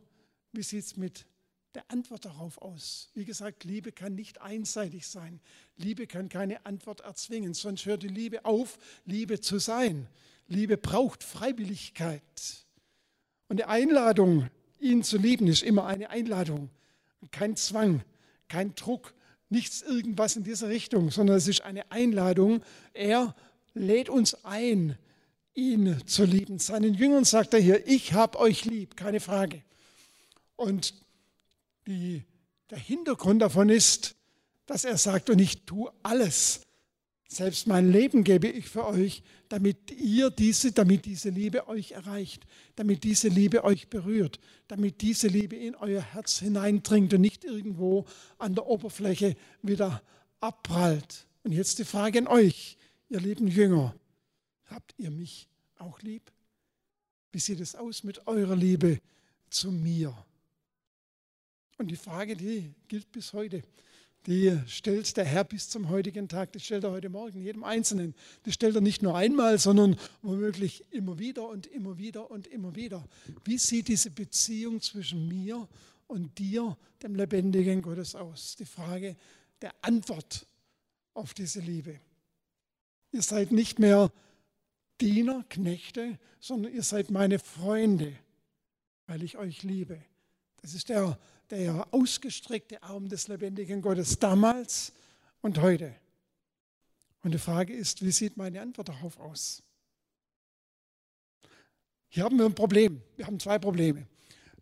[0.51, 1.25] wie sieht es mit
[1.73, 3.09] der Antwort darauf aus?
[3.13, 5.39] Wie gesagt, Liebe kann nicht einseitig sein.
[5.77, 10.07] Liebe kann keine Antwort erzwingen, sonst hört die Liebe auf, Liebe zu sein.
[10.47, 12.65] Liebe braucht Freiwilligkeit.
[13.47, 16.69] Und die Einladung, ihn zu lieben, ist immer eine Einladung.
[17.31, 18.03] Kein Zwang,
[18.47, 19.13] kein Druck,
[19.51, 22.63] nichts irgendwas in dieser Richtung, sondern es ist eine Einladung.
[22.93, 23.35] Er
[23.73, 24.97] lädt uns ein,
[25.53, 26.59] ihn zu lieben.
[26.59, 29.61] Seinen Jüngern sagt er hier, ich habe euch lieb, keine Frage.
[30.55, 30.93] Und
[31.87, 32.23] die,
[32.69, 34.15] der Hintergrund davon ist,
[34.65, 36.61] dass er sagt, und ich tue alles,
[37.31, 42.45] selbst mein Leben gebe ich für euch, damit ihr diese, damit diese Liebe euch erreicht,
[42.75, 48.05] damit diese Liebe euch berührt, damit diese Liebe in euer Herz hineindringt und nicht irgendwo
[48.37, 50.01] an der Oberfläche wieder
[50.41, 51.25] abprallt.
[51.43, 53.95] Und jetzt die Frage an euch, ihr lieben Jünger.
[54.65, 56.31] Habt ihr mich auch lieb?
[57.31, 58.99] Wie sieht es aus mit eurer Liebe
[59.49, 60.13] zu mir?
[61.77, 63.63] Und die Frage, die gilt bis heute.
[64.27, 68.13] Die stellt der Herr bis zum heutigen Tag, die stellt er heute Morgen jedem Einzelnen.
[68.45, 72.75] Die stellt er nicht nur einmal, sondern womöglich immer wieder und immer wieder und immer
[72.75, 73.03] wieder.
[73.43, 75.67] Wie sieht diese Beziehung zwischen mir
[76.05, 78.55] und dir, dem lebendigen Gottes, aus?
[78.57, 79.15] Die Frage
[79.61, 80.45] der Antwort
[81.15, 81.99] auf diese Liebe.
[83.11, 84.11] Ihr seid nicht mehr
[85.01, 88.15] Diener, Knechte, sondern ihr seid meine Freunde,
[89.07, 89.99] weil ich euch liebe.
[90.61, 91.17] Das ist der,
[91.51, 94.93] der ausgestreckte Arm des lebendigen Gottes damals
[95.41, 95.93] und heute.
[97.23, 99.61] Und die Frage ist, wie sieht meine Antwort darauf aus?
[102.07, 103.01] Hier haben wir ein Problem.
[103.17, 104.07] Wir haben zwei Probleme.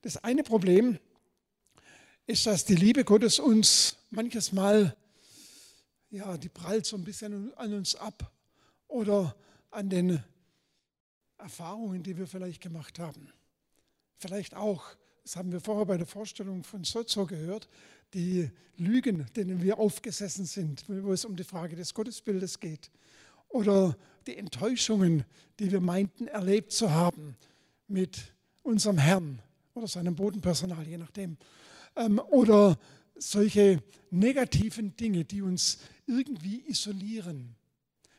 [0.01, 0.99] Das eine Problem
[2.25, 4.95] ist, dass die Liebe Gottes uns manches Mal,
[6.09, 8.31] ja, die prallt so ein bisschen an uns ab
[8.87, 9.35] oder
[9.71, 10.23] an den
[11.37, 13.31] Erfahrungen, die wir vielleicht gemacht haben.
[14.17, 14.83] Vielleicht auch
[15.29, 17.69] das haben wir vorher bei der Vorstellung von Sozo gehört,
[18.15, 22.89] die Lügen, denen wir aufgesessen sind, wo es um die Frage des Gottesbildes geht.
[23.47, 25.25] Oder die Enttäuschungen,
[25.59, 27.37] die wir meinten erlebt zu haben
[27.87, 29.39] mit unserem Herrn
[29.75, 31.37] oder seinem Bodenpersonal, je nachdem.
[31.95, 32.79] Ähm, oder
[33.15, 37.55] solche negativen Dinge, die uns irgendwie isolieren.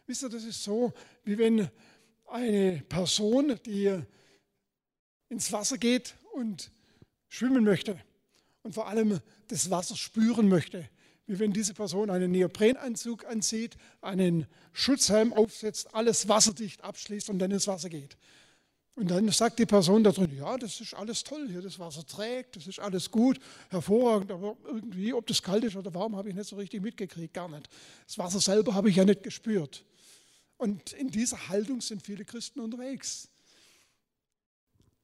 [0.07, 0.93] Wisst ihr, das ist so,
[1.25, 1.69] wie wenn
[2.29, 4.01] eine Person, die
[5.29, 6.71] ins Wasser geht und
[7.31, 7.99] schwimmen möchte
[8.63, 10.87] und vor allem das Wasser spüren möchte,
[11.27, 17.53] wie wenn diese Person einen Neoprenanzug anzieht, einen Schutzhelm aufsetzt, alles wasserdicht abschließt und dann
[17.53, 18.19] ins Wasser geht.
[18.97, 22.05] Und dann sagt die Person da drin, ja, das ist alles toll hier, das Wasser
[22.05, 23.39] trägt, das ist alles gut,
[23.71, 27.33] hervorragend, aber irgendwie, ob das kalt ist oder warm, habe ich nicht so richtig mitgekriegt,
[27.33, 27.69] gar nicht.
[28.07, 29.85] Das Wasser selber habe ich ja nicht gespürt.
[30.59, 33.30] Und in dieser Haltung sind viele Christen unterwegs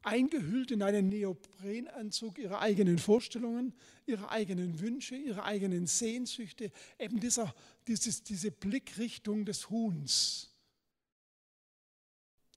[0.07, 3.75] eingehüllt in einen Neoprenanzug ihrer eigenen Vorstellungen,
[4.07, 7.55] ihrer eigenen Wünsche, ihrer eigenen Sehnsüchte, eben dieser,
[7.89, 10.55] dieses, diese Blickrichtung des Huhns.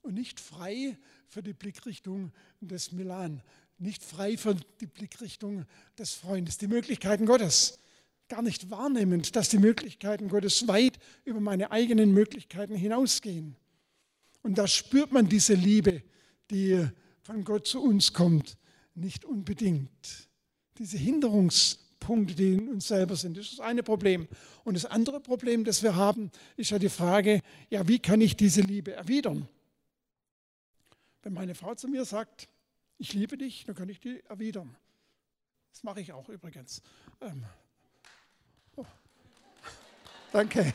[0.02, 2.32] Und nicht frei für die Blickrichtung
[2.62, 3.42] des Milan,
[3.80, 5.66] nicht frei für die Blickrichtung
[5.98, 7.80] des Freundes, die Möglichkeiten Gottes.
[8.28, 13.56] Gar nicht wahrnehmend, dass die Möglichkeiten Gottes weit über meine eigenen Möglichkeiten hinausgehen.
[14.44, 16.04] Und da spürt man diese Liebe,
[16.52, 16.88] die
[17.30, 18.58] von Gott zu uns kommt,
[18.96, 20.28] nicht unbedingt.
[20.80, 24.28] Diese Hinderungspunkte, die in uns selber sind, das ist das eine Problem.
[24.64, 28.36] Und das andere Problem, das wir haben, ist ja die Frage, ja, wie kann ich
[28.36, 29.48] diese Liebe erwidern?
[31.22, 32.50] Wenn meine Frau zu mir sagt,
[32.98, 34.76] ich liebe dich, dann kann ich die erwidern.
[35.72, 36.82] Das mache ich auch übrigens.
[37.22, 37.46] Ähm,
[38.76, 38.86] oh.
[40.32, 40.74] Danke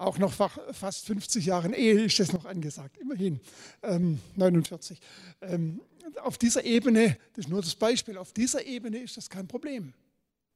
[0.00, 3.38] auch noch fast 50 Jahren Ehe ist das noch angesagt, immerhin
[3.82, 4.98] ähm, 49.
[5.42, 5.80] Ähm,
[6.22, 9.92] auf dieser Ebene, das ist nur das Beispiel, auf dieser Ebene ist das kein Problem.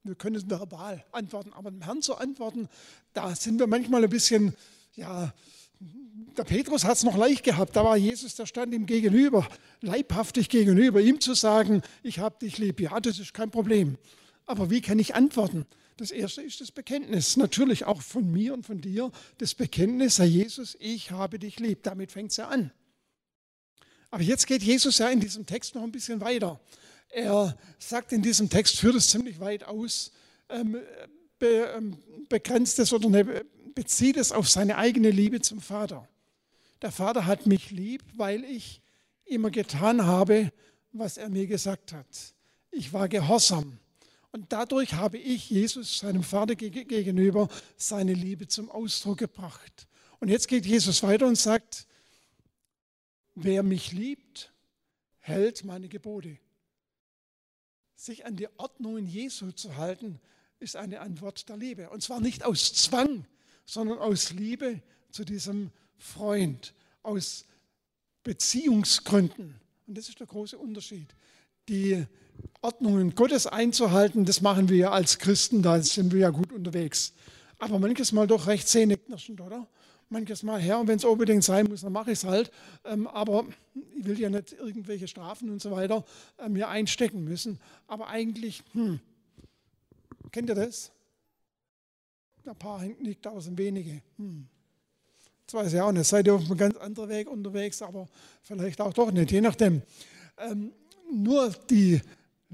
[0.03, 2.69] Wir können es verbal antworten, aber dem Herrn zu antworten,
[3.13, 4.55] da sind wir manchmal ein bisschen,
[4.95, 5.33] ja,
[6.37, 9.47] der Petrus hat es noch leicht gehabt, da war Jesus, der stand ihm gegenüber,
[9.83, 13.99] leibhaftig gegenüber, ihm zu sagen, ich habe dich lieb, ja, das ist kein Problem.
[14.47, 15.67] Aber wie kann ich antworten?
[15.97, 20.27] Das erste ist das Bekenntnis, natürlich auch von mir und von dir, das Bekenntnis, Herr
[20.27, 22.73] Jesus, ich habe dich lieb, damit fängt es ja an.
[24.11, 26.61] Aber jetzt geht Jesus ja in diesem Text noch ein bisschen weiter.
[27.11, 30.11] Er sagt in diesem Text, führt es ziemlich weit aus,
[30.49, 30.79] ähm,
[31.39, 36.09] be, ähm, begrenzt es oder ne, bezieht es auf seine eigene Liebe zum Vater.
[36.83, 38.83] Der Vater hat mich lieb, weil ich
[39.25, 40.53] immer getan habe,
[40.93, 42.07] was er mir gesagt hat.
[42.71, 43.79] Ich war gehorsam.
[44.35, 49.87] Und dadurch habe ich Jesus, seinem Vater gegenüber, seine Liebe zum Ausdruck gebracht.
[50.19, 51.87] Und jetzt geht Jesus weiter und sagt,
[53.37, 54.53] Wer mich liebt,
[55.21, 56.37] hält meine Gebote.
[57.95, 60.21] Sich an die Ordnungen Jesu zu halten,
[60.59, 61.91] ist eine Antwort der Liebe.
[61.91, 63.27] Und zwar nicht aus Zwang,
[63.65, 67.45] sondern aus Liebe zu diesem Freund, aus
[68.25, 69.61] Beziehungsgründen.
[69.87, 71.15] Und das ist der große Unterschied.
[71.69, 72.05] Die
[72.63, 77.13] Ordnungen Gottes einzuhalten, das machen wir ja als Christen, da sind wir ja gut unterwegs.
[77.59, 79.67] Aber manches Mal doch recht zähneknirschend, oder?
[80.15, 82.51] manches Mal her und wenn es unbedingt sein muss, dann mache ich es halt.
[82.85, 83.45] Ähm, aber
[83.97, 86.05] ich will ja nicht irgendwelche Strafen und so weiter
[86.39, 87.59] äh, mir einstecken müssen.
[87.87, 89.01] Aber eigentlich, hm,
[90.31, 90.91] kennt ihr das?
[92.47, 94.03] Ein paar nicht tausend wenige.
[94.17, 94.47] Hm.
[95.47, 96.07] Das weiß ich auch nicht.
[96.07, 98.09] Seid ihr auf einem ganz anderen Weg unterwegs, aber
[98.43, 99.83] vielleicht auch doch nicht, je nachdem.
[100.39, 100.73] Ähm,
[101.13, 102.01] nur die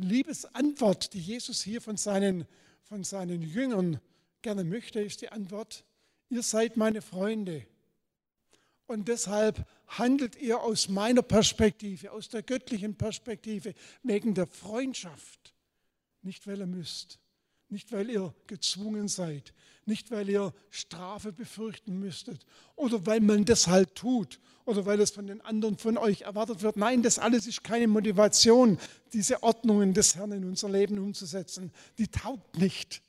[0.03, 2.47] Liebesantwort, die Jesus hier von seinen,
[2.83, 4.01] von seinen Jüngern
[4.43, 5.85] gerne möchte, ist die Antwort,
[6.29, 7.67] ihr seid meine Freunde.
[8.87, 15.55] Und deshalb handelt ihr aus meiner Perspektive, aus der göttlichen Perspektive, wegen der Freundschaft.
[16.23, 17.20] Nicht, weil ihr müsst,
[17.71, 19.53] nicht, weil ihr gezwungen seid,
[19.87, 22.45] nicht, weil ihr Strafe befürchten müsstet
[22.77, 26.63] oder weil man das halt tut oder weil es von den anderen von euch erwartet
[26.63, 26.77] wird.
[26.77, 28.79] Nein, das alles ist keine Motivation,
[29.13, 31.73] diese Ordnungen des Herrn in unser Leben umzusetzen.
[31.99, 33.03] Die taugt nicht.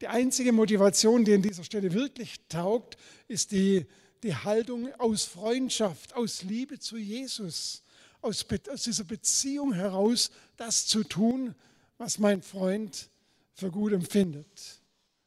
[0.00, 2.96] Die einzige Motivation, die an dieser Stelle wirklich taugt,
[3.28, 3.86] ist die,
[4.22, 7.82] die Haltung aus Freundschaft, aus Liebe zu Jesus,
[8.20, 11.54] aus, aus dieser Beziehung heraus, das zu tun,
[11.98, 13.10] was mein Freund
[13.56, 14.80] für gut empfindet.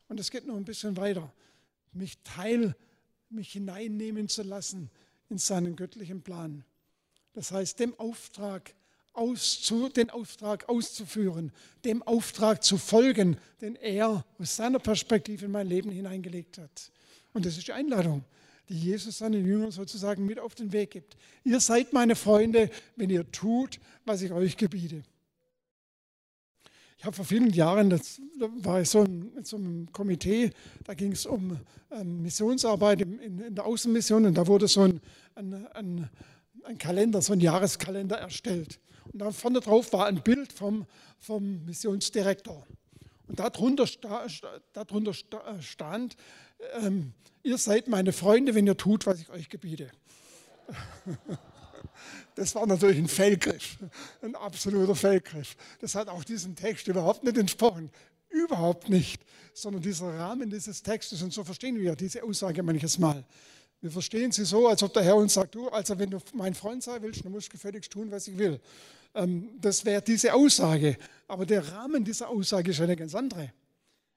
[0.08, 1.34] Und es geht noch ein bisschen weiter,
[1.92, 2.76] mich teil,
[3.30, 4.90] mich hineinnehmen zu lassen
[5.30, 6.64] in seinen göttlichen Plan.
[7.34, 8.74] Das heißt, dem Auftrag
[9.14, 11.52] auszu, den Auftrag auszuführen,
[11.84, 16.92] dem Auftrag zu folgen, den er aus seiner Perspektive in mein Leben hineingelegt hat.
[17.34, 18.24] Und das ist die Einladung,
[18.70, 21.18] die Jesus seinen Jüngern sozusagen mit auf den Weg gibt.
[21.44, 25.04] Ihr seid meine Freunde, wenn ihr tut, was ich euch gebiete.
[27.00, 28.22] Ich habe vor vielen Jahren, das
[28.58, 30.52] war ich so in, in so einem Komitee,
[30.84, 31.58] da ging es um
[31.92, 35.00] ähm, Missionsarbeit in, in, in, der Außenmission und da wurde so ein,
[35.36, 36.10] ein, ein,
[36.66, 38.82] ein Kalender, so ein Jahreskalender erstellt.
[39.14, 40.86] Und da vorne drauf war ein Bild vom,
[41.20, 42.68] vom Missionsdirektor.
[43.28, 44.28] Und darunter, sta,
[44.74, 46.18] darunter äh, stand,
[46.82, 49.90] ähm, ihr seid meine Freunde, wenn ihr tut, was ich euch gebiete.
[52.36, 53.78] Das war natürlich ein Fehlgriff,
[54.22, 55.56] ein absoluter Fehlgriff.
[55.80, 57.92] Das hat auch diesem Text überhaupt nicht entsprochen.
[58.30, 59.22] Überhaupt nicht.
[59.54, 63.26] Sondern dieser Rahmen dieses Textes, und so verstehen wir diese Aussage manches Mal.
[63.82, 66.54] Wir verstehen sie so, als ob der Herr uns sagt, du, also wenn du mein
[66.54, 68.60] Freund sein willst, dann musst du gefälligst tun, was ich will.
[69.16, 70.98] Ähm, das wäre diese Aussage.
[71.28, 73.52] Aber der Rahmen dieser Aussage ist eine ganz andere.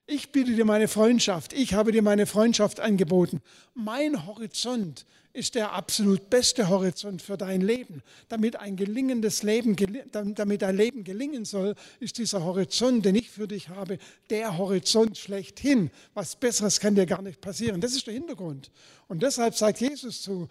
[0.07, 1.53] Ich biete dir meine Freundschaft.
[1.53, 3.40] Ich habe dir meine Freundschaft angeboten.
[3.75, 8.03] Mein Horizont ist der absolut beste Horizont für dein Leben.
[8.29, 9.77] Damit ein gelingendes Leben,
[10.11, 13.99] damit dein Leben gelingen soll, ist dieser Horizont, den ich für dich habe,
[14.31, 15.90] der Horizont schlechthin.
[16.14, 17.81] Was Besseres kann dir gar nicht passieren.
[17.81, 18.71] Das ist der Hintergrund.
[19.09, 20.49] Und deshalb sagt Jesus zu,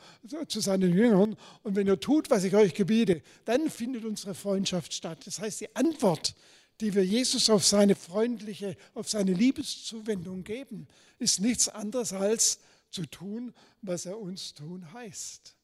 [0.48, 4.94] zu seinen Jüngern, und wenn ihr tut, was ich euch gebiete, dann findet unsere Freundschaft
[4.94, 5.20] statt.
[5.26, 6.36] Das heißt, die Antwort
[6.82, 10.88] die wir Jesus auf seine freundliche, auf seine Liebeszuwendung geben,
[11.20, 12.60] ist nichts anderes als
[12.92, 15.56] zu tun, was er uns tun heißt.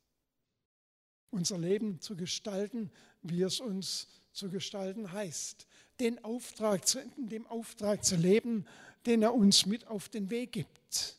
[1.30, 2.90] Unser Leben zu gestalten,
[3.22, 5.68] wie es uns zu gestalten heißt.
[6.00, 8.66] Den Auftrag zu, dem Auftrag zu leben,
[9.06, 11.18] den er uns mit auf den Weg gibt.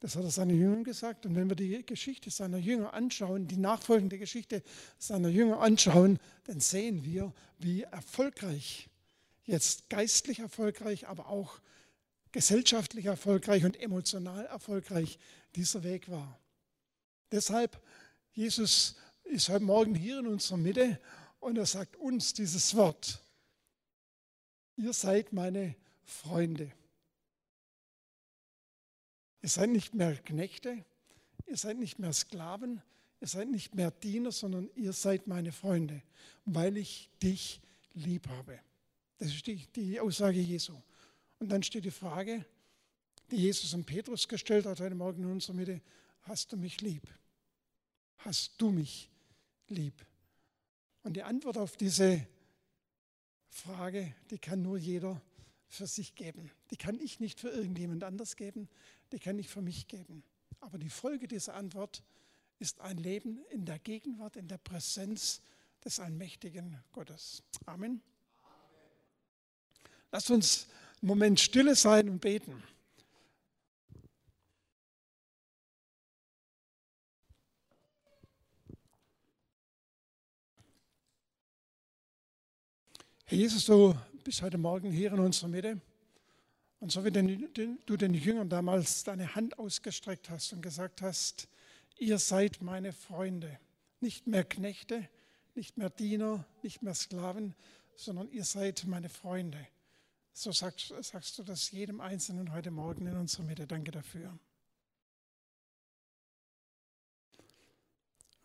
[0.00, 1.26] Das hat er seinen Jüngern gesagt.
[1.26, 4.62] Und wenn wir die Geschichte seiner Jünger anschauen, die nachfolgende Geschichte
[4.98, 8.88] seiner Jünger anschauen, dann sehen wir, wie erfolgreich,
[9.44, 11.60] jetzt geistlich erfolgreich, aber auch
[12.32, 15.18] gesellschaftlich erfolgreich und emotional erfolgreich
[15.54, 16.38] dieser Weg war.
[17.32, 17.80] Deshalb,
[18.32, 21.00] Jesus ist heute Morgen hier in unserer Mitte
[21.38, 23.20] und er sagt uns dieses Wort.
[24.76, 26.72] Ihr seid meine Freunde.
[29.42, 30.84] Ihr seid nicht mehr Knechte,
[31.46, 32.82] ihr seid nicht mehr Sklaven,
[33.20, 36.02] ihr seid nicht mehr Diener, sondern ihr seid meine Freunde,
[36.44, 37.60] weil ich dich
[37.94, 38.60] lieb habe.
[39.18, 40.74] Das ist die, die Aussage Jesu.
[41.40, 42.44] Und dann steht die Frage,
[43.30, 45.80] die Jesus und Petrus gestellt hat heute Morgen in unserer Mitte,
[46.22, 47.02] hast du mich lieb?
[48.18, 49.10] Hast du mich
[49.68, 50.06] lieb?
[51.02, 52.26] Und die Antwort auf diese
[53.48, 55.20] Frage, die kann nur jeder
[55.66, 56.50] für sich geben.
[56.70, 58.68] Die kann ich nicht für irgendjemand anders geben,
[59.12, 60.22] die kann ich für mich geben.
[60.60, 62.02] Aber die Folge dieser Antwort
[62.58, 65.40] ist ein Leben in der Gegenwart, in der Präsenz
[65.82, 67.42] des allmächtigen Gottes.
[67.64, 68.02] Amen.
[70.12, 70.66] Lasst uns
[71.02, 72.62] Moment stille sein und beten.
[83.24, 85.80] Herr Jesus, du bist heute Morgen hier in unserer Mitte.
[86.80, 91.48] Und so wie du den Jüngern damals deine Hand ausgestreckt hast und gesagt hast,
[91.98, 93.58] ihr seid meine Freunde,
[94.00, 95.08] nicht mehr Knechte,
[95.54, 97.54] nicht mehr Diener, nicht mehr Sklaven,
[97.96, 99.66] sondern ihr seid meine Freunde.
[100.32, 103.66] So sagst, sagst du das jedem Einzelnen heute Morgen in unserer Mitte.
[103.66, 104.38] Danke dafür.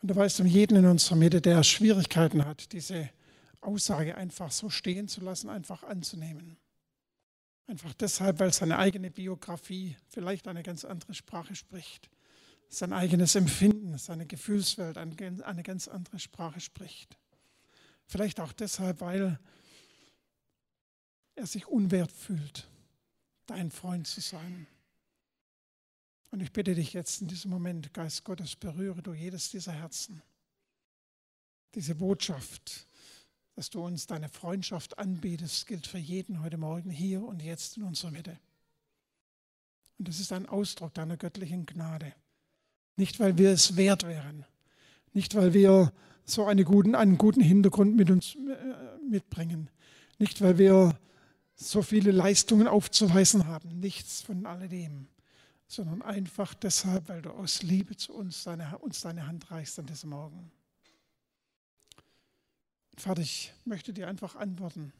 [0.02, 3.10] Und du weißt um jeden in unserer Mitte, der Schwierigkeiten hat, diese
[3.62, 6.58] Aussage einfach so stehen zu lassen, einfach anzunehmen.
[7.68, 12.10] Einfach deshalb, weil seine eigene Biografie vielleicht eine ganz andere Sprache spricht.
[12.70, 17.18] Sein eigenes Empfinden, seine Gefühlswelt eine ganz andere Sprache spricht.
[18.06, 19.40] Vielleicht auch deshalb, weil
[21.36, 22.68] er sich unwert fühlt,
[23.46, 24.68] dein Freund zu sein.
[26.32, 30.22] Und ich bitte dich jetzt in diesem Moment, Geist Gottes, berühre du jedes dieser Herzen.
[31.76, 32.88] Diese Botschaft,
[33.56, 37.84] dass du uns deine Freundschaft anbietest, gilt für jeden heute Morgen hier und jetzt in
[37.84, 38.38] unserer Mitte.
[39.98, 42.14] Und das ist ein Ausdruck deiner göttlichen Gnade.
[42.98, 44.46] Nicht, weil wir es wert wären,
[45.14, 45.94] nicht, weil wir
[46.26, 49.70] so einen guten, einen guten Hintergrund mit uns äh, mitbringen,
[50.18, 50.98] nicht, weil wir
[51.56, 55.08] so viele Leistungen aufzuweisen haben, nichts von alledem,
[55.68, 59.86] sondern einfach deshalb, weil du aus Liebe zu uns deine, uns deine Hand reichst an
[59.86, 60.52] diesem Morgen.
[62.98, 64.94] Vater, ich möchte dir einfach antworten.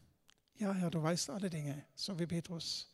[0.58, 2.90] Ja, Herr, du weißt alle Dinge, so wie Petrus.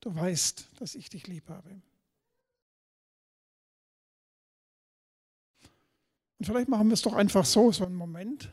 [0.00, 1.82] Du weißt, dass ich dich lieb habe.
[6.38, 8.52] Und vielleicht machen wir es doch einfach so, so einen Moment,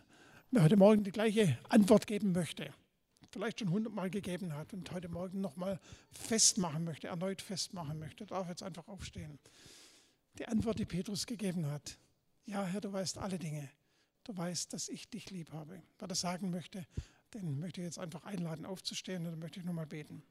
[0.49, 2.73] wer heute Morgen die gleiche Antwort geben möchte,
[3.35, 5.79] vielleicht schon hundertmal gegeben hat und heute Morgen nochmal
[6.11, 9.39] festmachen möchte, erneut festmachen möchte, darf jetzt einfach aufstehen.
[10.39, 11.97] Die Antwort, die Petrus gegeben hat,
[12.45, 13.69] ja Herr, du weißt alle Dinge
[14.25, 15.81] du weißt, dass ich dich lieb habe.
[15.99, 16.85] Wer das sagen möchte,
[17.33, 20.23] den möchte ich jetzt einfach einladen, aufzustehen und dann möchte ich nochmal beten.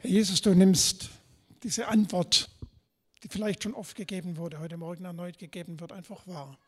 [0.00, 1.10] Herr Jesus, du nimmst
[1.62, 2.50] diese Antwort,
[3.22, 6.58] die vielleicht schon oft gegeben wurde, heute Morgen erneut gegeben wird, einfach wahr.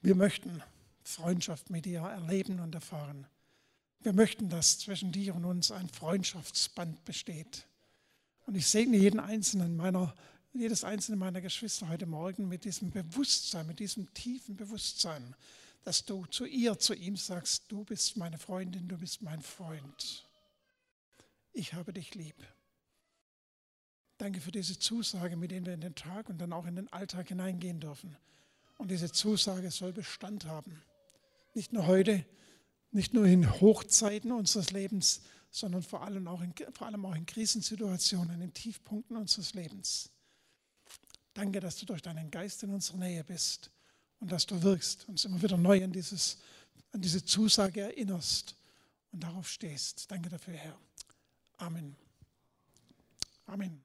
[0.00, 0.62] Wir möchten
[1.04, 3.26] Freundschaft mit dir erleben und erfahren.
[4.00, 7.66] Wir möchten, dass zwischen dir und uns ein Freundschaftsband besteht.
[8.46, 10.14] Und ich segne jeden einzelnen meiner,
[10.52, 15.36] jedes einzelne meiner Geschwister heute Morgen mit diesem Bewusstsein, mit diesem tiefen Bewusstsein,
[15.84, 20.28] dass du zu ihr, zu ihm sagst, du bist meine Freundin, du bist mein Freund.
[21.52, 22.34] Ich habe dich lieb.
[24.22, 26.92] Danke für diese Zusage, mit der wir in den Tag und dann auch in den
[26.92, 28.16] Alltag hineingehen dürfen.
[28.78, 30.80] Und diese Zusage soll Bestand haben.
[31.54, 32.24] Nicht nur heute,
[32.92, 37.26] nicht nur in Hochzeiten unseres Lebens, sondern vor allem auch in, vor allem auch in
[37.26, 40.08] Krisensituationen, in Tiefpunkten unseres Lebens.
[41.34, 43.72] Danke, dass du durch deinen Geist in unserer Nähe bist
[44.20, 46.38] und dass du wirkst, uns immer wieder neu an, dieses,
[46.92, 48.54] an diese Zusage erinnerst
[49.10, 50.08] und darauf stehst.
[50.08, 50.78] Danke dafür, Herr.
[51.56, 51.96] Amen.
[53.46, 53.82] Amen.